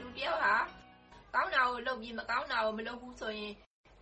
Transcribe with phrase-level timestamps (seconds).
[0.00, 0.54] လူတယောက်ဟာ
[1.34, 3.52] ကောင်းတာကိုလုပ်ပြီး မကောင်းတာကို မလုပ်ဘူးဆိုရင်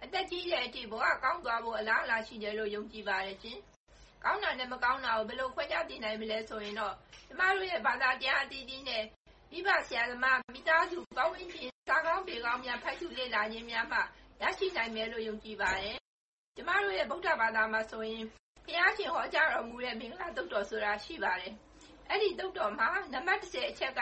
[0.05, 3.59] အသက်ကြီးတဲ့အထိ ဘဝကောင်းသွားဖို့ အလားအလာရှိတယ်လို့ ယုံကြည်ပါတယ်ရှင်။
[4.25, 6.95] ကောင်းတာနဲ့ မကောင်းတာကို ဘယ်လိုခွဲခြားသိနိုင်မလဲဆိုရင်တော့
[7.29, 9.05] ကျမတို့ရဲ့ ဘာသာတရားအသီးသီးနဲ့
[9.53, 13.99] မိဘဆရာသမား မိသားစုကောင်းဝင်ခြင်းစာကောင်းပေကောင်းများ ဖတ်ရှုလေ့လာခြင်းများမှ
[14.43, 15.97] ရရှိနိုင်မယ်လို့ ယုံကြည်ပါတယ်။
[16.57, 18.25] ကျမတို့ရဲ့ ဗုဒ္ဓဘာသာမှာဆိုရင်
[18.65, 21.53] ဘုရားရှင်ဟောကြားတော်မူတဲ့ မင်္ဂလာတုတ်တော်ဆိုတာ ရှိပါတယ်။
[22.09, 24.01] အဲ့ဒီတုတ်တော်မှာ နံပါတ်10အချက်က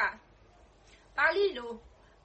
[1.18, 1.72] ပါဠိလို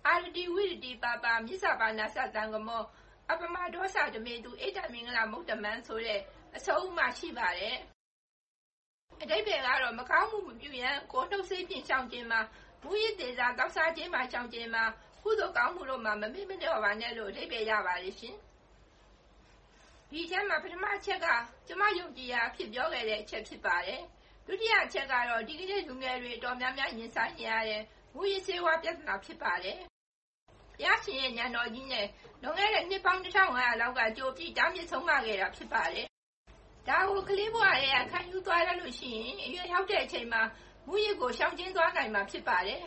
[0.07, 2.83] အာရတိဝိရတိပါပါမြစ္ဆာပါဏသတံကမော
[3.31, 6.19] အပမဒေါသဓမေတုဣဒ္ဓမင်္ဂလာမုတ်တမန်ဆိုတဲ့
[6.55, 7.77] အဆုံးအမရှိပါတယ်။
[9.21, 9.49] အတိတ်က
[9.81, 12.41] တော့မကောင်းမှုမပြုရန်ကိုနှုတ်ဆေးပြင်ဆောင်ခြင်းမှာ
[12.83, 14.83] မူရည်သေးစာတောက်စားခြင်းမှာချောင်ခြင်းမှာ
[15.23, 18.35] ကုသိုလ်ကောင်းမှုတို့မှာမမေ့မလျော့ပါနဲ့လို့အတိတ်ပဲရပါတယ်ရှင်။
[20.11, 21.27] ဒီချက်မှာပထမအချက်က
[21.67, 24.02] ကျမယုံကြည်ရာဖြစ်ပြောခဲ့တဲ့အချက်ဖြစ်ပါတယ်။
[24.47, 27.81] ဒုတိယအချက်ကတော့ဒီကနေ့လူငယ်တွေတော်များများရင်ဆိုင်နေရတဲ့
[28.16, 29.78] မူရည်စေဝါပြဿနာ ဖြစ်ပါတယ်။
[30.73, 32.08] ဘုရားရှင်ရဲ့ ဉာဏ်တော်ကြီးနဲ့
[32.42, 36.08] လွန်ခဲ့တဲ့ နှစ်ပေါင်း1500လောက်က ကြိုပြီး တားမြစ်ဆုံးမခဲ့တာ ဖြစ်ပါတယ်။
[36.88, 40.41] ဒါကို ကလေးဘဝရဲ့ခံယူသွားရလို့ရှိရင် အရွယ်ရောက်တဲ့အချိန်မှာ
[40.88, 42.81] မူရစ်ကို ရှောင်ကျဉ်သွားနိုင်မှာ ဖြစ်ပါတယ်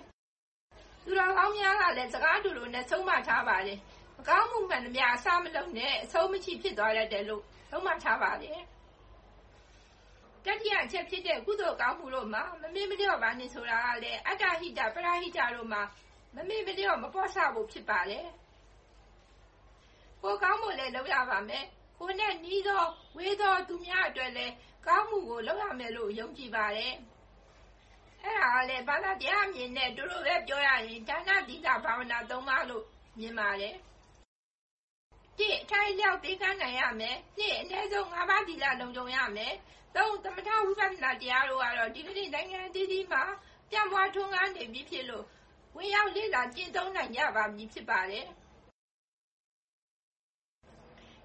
[1.05, 3.79] ။သူတော်ကောင်းများကလည်း စကားတူတူနဲ့ ဆုံးမထားပါတယ်။
[4.19, 8.59] မကောင်းမှုမှန်သမျှ အစမလုံးနဲ့ အဆုံးမရှိဖြစ်သွားတတ်တယ်လို့ ဆုံးမထားပါတယ်။
[10.47, 15.83] တတိယအချက်ဖြစ်တဲ့ ကုသိုလ်ကောင်းမှုတို့မှာ မမေ့မလျော့ပါနဲ့ ဆိုတာကလည်း အတ္တဟိတ ပရဟိတတို့မှာ
[16.35, 18.27] မမေ့မလျော့ မပေါ့ဆဖို့ ဖြစ်ပါတယ်။
[20.23, 21.65] ကိုကောင်းမှုလည်း လုပ်ရပါမယ်။
[21.99, 22.85] ကိုနဲ့နီးသော
[23.17, 24.53] ဝေးသော သူများအတွက်လည်း
[24.87, 26.95] ကောင်းမှုကို လုပ်ရမယ်လို့ ယုံကြည်ပါတယ်။
[28.23, 32.85] အဲ့ဒါကလည်း ဘာသာတရားအမြင်နဲ့ တို့တို့ပဲ ပြောရရင် ဒါန သီလ ဘာဝနာသုံးပါလို့
[33.19, 33.96] မြင်ပါတယ်။တစ်
[35.69, 39.53] အထိုင်ရောက်သိကမ်းနိုင်ရမယ်။နှစ်အနည်းဆုံး ၅ ပါးသီလ လုံခြုံရမယ်။
[39.97, 43.23] သုံးသမထဝိပဿနာတရားတို့ကတော့ ဒီကနေ့ နိုင်ငံအသီးသီးမှာ
[43.71, 45.25] ပြန့်ပွားထွန်းကားနေပြီဖြစ်လို့
[45.77, 48.27] ဝင်ရောက်လေ့လာ ကျင့်သုံးနိုင်ကြပါပြီ ဖြစ်ပါတယ်။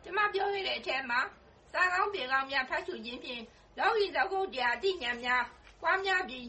[0.04, 1.20] ကျမပြောခဲ့တဲ့အထဲမှာ
[1.74, 3.44] စာကောင်းပြေကောင်းများ ဖတ်ရှုခြင်းဖြင့်
[3.78, 5.44] လောကီသကုတ်တရားအသိဉာဏ်များ
[5.82, 6.48] ပွားများပြီး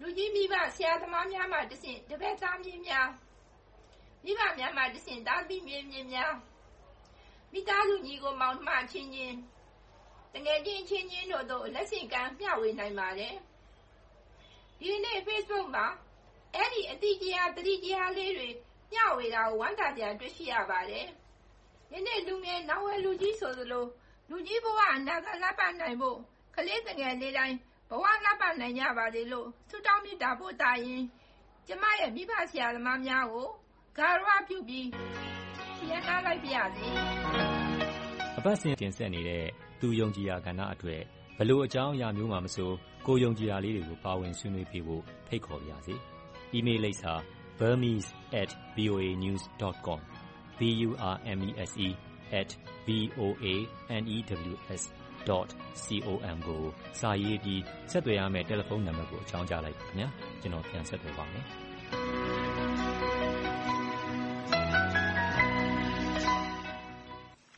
[0.00, 3.08] လူကြီးမိဘ ဆရာသမားများမှတဆင့် တပည့်သားမြင့်များ
[4.24, 6.34] မိဘများမှတဆင့်သားသမီးမြင့်မြင့်များ
[7.52, 9.36] မိသားစုညီကိုမောင်နှမချင်းချင်း
[10.32, 13.34] တငယ်ချင်းချင်းချင်းတို့တို့လက်ဆင့်ကမ်းမျှဝေနိုင်ပါတယ်
[14.80, 15.86] ဒီနေ့ Facebook မှာ
[16.54, 18.48] အဲ့ဒီအတိတရားတတိတရားလေးတွေ
[18.92, 21.06] မျှဝေတာကိုဝမ်းသာကြတွေ့ရှိရပါတယ်
[21.92, 23.86] ယနေ့လူငယ်နောက်ဝဲလူကြီးဆိုသလို
[24.30, 26.18] လူကြီးဘဝအနာဂတ်လပ်ပါနိုင်ဖို့
[26.54, 27.56] ကလေးငယ်လေးတိုင်း
[27.90, 31.02] ဘဝလပ်ပါနိုင်ကြပါစေလို့ဆုတောင်းမေတ္တာပို့တာရင်
[31.66, 33.48] ကျမရဲ့မိဘဆရာသမားများကို
[33.98, 34.88] ဂါရဝပြုပြီး
[35.90, 36.88] ရန်ကားလိုက်ပါရစေ
[38.38, 39.44] အပတ်စဉ်တင်ဆက်နေတဲ့
[39.80, 41.02] သူယုံကြည်ရာကဏ္ဍအတွက်
[41.38, 42.70] ဘလို့အကြောင်းအရာမျိုးမှမဆို
[43.06, 45.94] ကိုယုံကြည်ရာလေးတွေကို ပါဝင်ဆွေးနွေးပြဖို့ ဖိတ်ခေါ်ပါရစေ။။
[46.56, 47.12] email လိပ်စာ
[47.58, 50.00] burmese@voanews.com
[50.58, 51.88] b u r m e s e
[52.30, 52.88] @ v
[53.18, 53.46] o a
[54.02, 54.16] n e
[54.52, 54.82] w s
[55.28, 55.46] .com
[56.46, 56.62] ကို
[57.00, 60.08] စာရေးပြီး ဆက်သွယ်ရမယ့် တယ်လီဖုန်းနံပါတ်ကို အကြောင်းကြားလိုက်ပါခင်ဗျာ
[60.40, 61.44] ကျွန်တော် ပြန်ဆက်သွယ်ပါမယ်